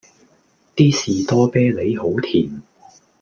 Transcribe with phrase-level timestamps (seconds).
[0.75, 2.63] D 士多啤利好甜